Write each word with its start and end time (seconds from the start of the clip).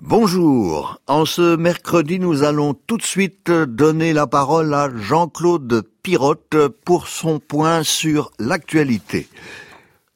Bonjour. 0.00 1.00
En 1.06 1.24
ce 1.24 1.56
mercredi, 1.56 2.18
nous 2.20 2.44
allons 2.44 2.74
tout 2.74 2.96
de 2.96 3.02
suite 3.02 3.50
donner 3.50 4.12
la 4.12 4.26
parole 4.26 4.72
à 4.72 4.88
Jean-Claude 4.94 5.82
Pirotte 6.02 6.68
pour 6.84 7.08
son 7.08 7.40
point 7.40 7.82
sur 7.82 8.30
l'actualité. 8.38 9.28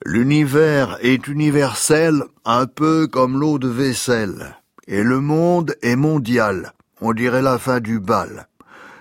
L'univers 0.05 0.99
est 1.03 1.27
universel, 1.27 2.23
un 2.45 2.67
peu 2.67 3.07
comme 3.07 3.41
l'eau 3.41 3.59
de 3.59 3.69
vaisselle. 3.69 4.57
Et 4.87 5.03
le 5.03 5.21
monde 5.21 5.75
est 5.83 5.97
mondial. 5.97 6.73
On 7.01 7.13
dirait 7.13 7.43
la 7.43 7.59
fin 7.59 7.81
du 7.81 7.99
bal. 7.99 8.47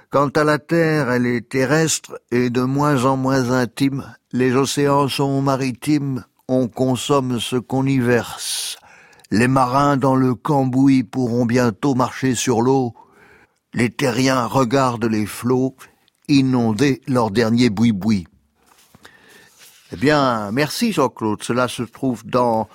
Quant 0.10 0.30
à 0.30 0.44
la 0.44 0.58
Terre, 0.58 1.12
elle 1.12 1.26
est 1.26 1.48
terrestre 1.48 2.20
et 2.32 2.50
de 2.50 2.62
moins 2.62 3.06
en 3.06 3.18
moins 3.18 3.52
intime. 3.52 4.16
Les 4.32 4.56
océans 4.56 5.08
sont 5.08 5.42
maritimes. 5.42 6.26
On 6.50 6.70
consomme 6.70 7.42
ce 7.42 7.58
qu'on 7.58 7.86
y 7.86 8.00
verse. 8.00 8.78
Les 9.32 9.50
marins 9.50 9.98
dans 9.98 10.16
le 10.16 10.34
cambouis 10.34 11.04
pourront 11.04 11.46
bientôt 11.46 11.94
marcher 11.94 12.36
sur 12.36 12.62
l'eau. 12.62 12.94
Les 13.74 13.90
terriens 13.90 14.46
regardent 14.46 15.04
les 15.04 15.26
flots 15.26 15.76
inonder 16.30 17.02
leur 17.06 17.32
dernier 17.32 17.70
boui-boui. 17.70 18.28
Eh 19.92 19.98
bien, 19.98 20.52
merci 20.52 20.94
Jean-Claude. 20.94 21.44
Cela 21.44 21.68
se 21.68 21.84
trouve 21.84 22.26
dans 22.26 22.70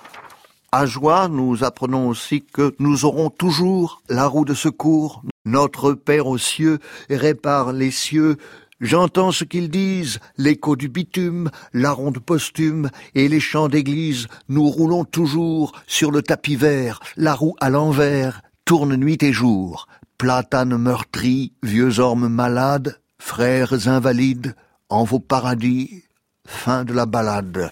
À 0.71 0.85
joie. 0.85 1.27
Nous 1.27 1.63
apprenons 1.63 2.07
aussi 2.07 2.43
que 2.43 2.75
nous 2.77 3.05
aurons 3.05 3.31
toujours 3.31 4.03
la 4.07 4.27
roue 4.27 4.45
de 4.45 4.53
secours. 4.53 5.23
Notre 5.45 5.93
Père 5.93 6.27
aux 6.27 6.37
cieux 6.37 6.77
répare 7.09 7.73
les 7.73 7.91
cieux 7.91 8.37
J'entends 8.83 9.31
ce 9.31 9.45
qu'ils 9.45 9.69
disent, 9.69 10.19
l'écho 10.37 10.75
du 10.75 10.89
bitume, 10.89 11.49
la 11.71 11.93
ronde 11.93 12.19
posthume 12.19 12.89
et 13.15 13.29
les 13.29 13.39
chants 13.39 13.69
d'église. 13.69 14.27
Nous 14.49 14.67
roulons 14.67 15.05
toujours 15.05 15.71
sur 15.87 16.11
le 16.11 16.21
tapis 16.21 16.57
vert, 16.57 16.99
la 17.15 17.33
roue 17.33 17.55
à 17.61 17.69
l'envers, 17.69 18.41
tourne 18.65 18.97
nuit 18.97 19.17
et 19.21 19.31
jour. 19.31 19.87
Platane 20.17 20.75
meurtri, 20.75 21.53
vieux 21.63 22.01
ormes 22.01 22.27
malades, 22.27 22.99
frères 23.19 23.87
invalides, 23.87 24.53
en 24.89 25.05
vos 25.05 25.19
paradis, 25.19 26.03
fin 26.45 26.83
de 26.83 26.91
la 26.91 27.05
balade. 27.05 27.71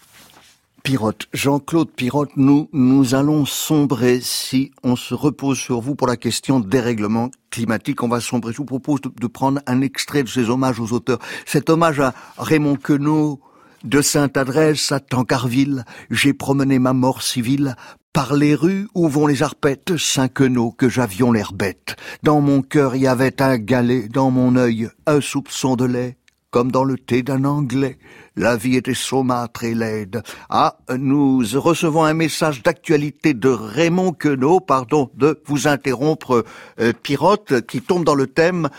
Pirotte, 0.84 1.28
Jean-Claude 1.32 1.92
Pirotte, 1.92 2.36
nous, 2.38 2.68
nous 2.74 3.14
allons 3.14 3.46
sombrer 3.46 4.20
si 4.20 4.72
on 4.84 4.96
se 4.96 5.14
repose 5.14 5.60
sur 5.60 5.80
vous 5.80 5.94
pour 5.94 6.08
la 6.08 6.18
question 6.18 6.60
des 6.60 6.80
règlements 6.80 7.30
climatiques. 7.52 8.02
On 8.02 8.08
va 8.08 8.20
sombrer. 8.20 8.52
Je 8.52 8.58
vous 8.58 8.66
propose 8.66 9.00
de, 9.02 9.28
prendre 9.28 9.62
un 9.68 9.82
extrait 9.82 10.24
de 10.24 10.28
ces 10.28 10.50
hommages 10.50 10.80
aux 10.80 10.92
auteurs. 10.92 11.20
Cet 11.46 11.70
hommage 11.70 12.00
à 12.00 12.16
Raymond 12.38 12.78
Queneau, 12.78 13.40
de 13.84 14.02
Sainte-Adresse 14.02 14.92
à 14.92 15.00
Tancarville, 15.00 15.86
j'ai 16.10 16.34
promené 16.34 16.80
ma 16.80 16.94
mort 16.94 17.22
civile 17.22 17.76
par 18.14 18.36
les 18.36 18.56
rues 18.56 18.88
où 18.94 19.08
vont 19.08 19.28
les 19.28 19.44
arpettes, 19.44 19.98
Saint-Queneau, 19.98 20.72
que 20.72 20.90
j'avions 20.90 21.32
l'air 21.32 21.54
bête. 21.54 21.96
Dans 22.24 22.42
mon 22.42 22.62
cœur 22.62 22.96
y 22.96 23.08
avait 23.08 23.42
un 23.42 23.58
galet, 23.58 24.08
dans 24.08 24.32
mon 24.32 24.56
œil 24.56 24.90
un 25.06 25.22
soupçon 25.22 25.76
de 25.76 25.86
lait 25.86 26.18
comme 26.52 26.72
dans 26.72 26.84
le 26.84 26.98
thé 26.98 27.24
d'un 27.24 27.46
Anglais. 27.46 27.98
La 28.36 28.56
vie 28.56 28.76
était 28.76 28.94
saumâtre 28.94 29.64
et 29.64 29.74
laide. 29.74 30.22
Ah, 30.50 30.78
nous 30.98 31.44
recevons 31.56 32.04
un 32.04 32.14
message 32.14 32.62
d'actualité 32.62 33.34
de 33.34 33.50
Raymond 33.50 34.14
Queneau, 34.14 34.60
pardon 34.60 35.10
de 35.16 35.42
vous 35.46 35.68
interrompre, 35.68 36.46
euh, 36.80 36.94
Pirotte, 36.94 37.66
qui 37.66 37.82
tombe 37.82 38.04
dans 38.04 38.16
le 38.16 38.28
thème 38.28 38.70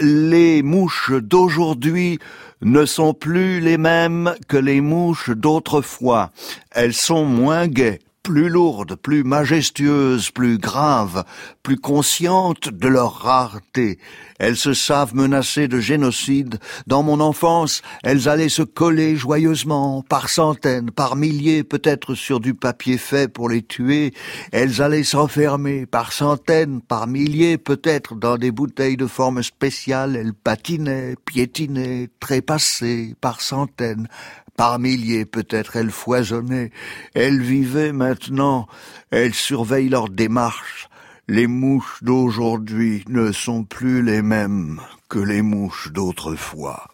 Les 0.00 0.62
mouches 0.62 1.12
d'aujourd'hui 1.12 2.18
ne 2.62 2.84
sont 2.84 3.14
plus 3.14 3.60
les 3.60 3.78
mêmes 3.78 4.34
que 4.48 4.56
les 4.56 4.80
mouches 4.80 5.30
d'autrefois. 5.30 6.30
Elles 6.72 6.94
sont 6.94 7.24
moins 7.24 7.68
gaies, 7.68 8.00
plus 8.22 8.48
lourdes, 8.48 8.96
plus 8.96 9.24
majestueuses, 9.24 10.30
plus 10.30 10.58
graves, 10.58 11.24
plus 11.62 11.78
conscientes 11.78 12.68
de 12.68 12.88
leur 12.88 13.14
rareté. 13.14 13.98
Elles 14.38 14.56
se 14.56 14.72
savent 14.72 15.14
menacées 15.14 15.68
de 15.68 15.80
génocide. 15.80 16.58
Dans 16.86 17.02
mon 17.02 17.20
enfance, 17.20 17.82
elles 18.02 18.28
allaient 18.28 18.48
se 18.48 18.62
coller 18.62 19.16
joyeusement, 19.16 20.02
par 20.02 20.30
centaines, 20.30 20.90
par 20.90 21.16
milliers, 21.16 21.62
peut-être 21.62 22.14
sur 22.14 22.40
du 22.40 22.54
papier 22.54 22.96
fait 22.96 23.28
pour 23.28 23.48
les 23.48 23.62
tuer. 23.62 24.14
Elles 24.52 24.80
allaient 24.80 25.04
s'enfermer, 25.04 25.84
par 25.84 26.12
centaines, 26.12 26.80
par 26.80 27.06
milliers, 27.06 27.58
peut-être 27.58 28.14
dans 28.14 28.38
des 28.38 28.50
bouteilles 28.50 28.96
de 28.96 29.06
forme 29.06 29.42
spéciale. 29.42 30.16
Elles 30.16 30.34
patinaient, 30.34 31.16
piétinaient, 31.26 32.08
trépassaient, 32.18 33.14
par 33.20 33.42
centaines, 33.42 34.08
par 34.56 34.78
milliers 34.78 35.24
peut-être 35.24 35.76
elles 35.76 35.90
foisonnaient, 35.90 36.70
elles 37.14 37.40
vivaient 37.40 37.92
maintenant, 37.92 38.66
elles 39.10 39.34
surveillent 39.34 39.88
leur 39.88 40.08
démarche. 40.08 40.88
Les 41.28 41.46
mouches 41.46 42.02
d'aujourd'hui 42.02 43.04
ne 43.08 43.30
sont 43.32 43.64
plus 43.64 44.02
les 44.02 44.22
mêmes 44.22 44.80
que 45.08 45.18
les 45.18 45.42
mouches 45.42 45.92
d'autrefois. 45.92 46.88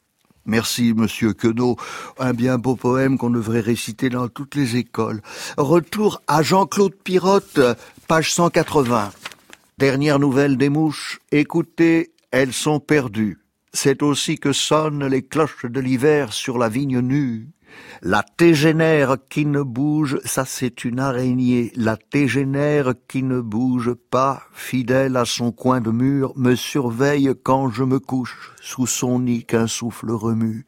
Merci, 0.46 0.94
monsieur 0.94 1.32
Queneau. 1.32 1.76
Un 2.18 2.32
bien 2.32 2.56
beau 2.56 2.76
poème 2.76 3.18
qu'on 3.18 3.30
devrait 3.30 3.60
réciter 3.60 4.10
dans 4.10 4.28
toutes 4.28 4.54
les 4.54 4.76
écoles. 4.76 5.20
Retour 5.56 6.22
à 6.28 6.42
Jean-Claude 6.42 6.94
Pirotte, 6.94 7.60
page 8.06 8.32
180. 8.32 9.10
Dernière 9.78 10.18
nouvelle 10.18 10.56
des 10.56 10.68
mouches. 10.68 11.18
Écoutez, 11.32 12.12
elles 12.30 12.52
sont 12.52 12.78
perdues. 12.78 13.38
C'est 13.78 14.02
aussi 14.02 14.38
que 14.38 14.54
sonnent 14.54 15.06
les 15.06 15.20
cloches 15.20 15.66
de 15.66 15.80
l'hiver 15.80 16.32
sur 16.32 16.56
la 16.56 16.70
vigne 16.70 17.00
nue. 17.00 17.50
La 18.00 18.22
tégénère 18.22 19.18
qui 19.28 19.44
ne 19.44 19.60
bouge, 19.60 20.18
ça 20.24 20.46
c'est 20.46 20.86
une 20.86 20.98
araignée. 20.98 21.72
La 21.76 21.98
tégénère 21.98 22.94
qui 23.06 23.22
ne 23.22 23.38
bouge 23.38 23.92
pas, 23.92 24.44
fidèle 24.54 25.18
à 25.18 25.26
son 25.26 25.52
coin 25.52 25.82
de 25.82 25.90
mur, 25.90 26.32
me 26.36 26.54
surveille 26.54 27.34
quand 27.42 27.68
je 27.68 27.84
me 27.84 27.98
couche, 27.98 28.54
sous 28.62 28.86
son 28.86 29.18
nid 29.20 29.44
qu'un 29.44 29.66
souffle 29.66 30.10
remue. 30.10 30.64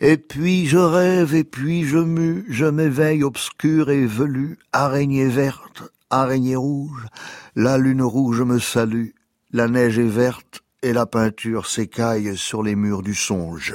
Et 0.00 0.16
puis 0.16 0.66
je 0.66 0.76
rêve, 0.76 1.36
et 1.36 1.44
puis 1.44 1.84
je 1.84 1.98
mue, 1.98 2.46
je 2.48 2.66
m'éveille 2.66 3.22
obscur 3.22 3.90
et 3.90 4.06
velu, 4.06 4.58
araignée 4.72 5.28
verte, 5.28 5.84
araignée 6.10 6.56
rouge, 6.56 7.06
la 7.54 7.78
lune 7.78 8.02
rouge 8.02 8.42
me 8.42 8.58
salue, 8.58 9.10
la 9.52 9.68
neige 9.68 10.00
est 10.00 10.02
verte, 10.02 10.63
et 10.84 10.92
la 10.92 11.06
peinture 11.06 11.66
s'écaille 11.66 12.36
sur 12.36 12.62
les 12.62 12.76
murs 12.76 13.02
du 13.02 13.14
songe. 13.14 13.74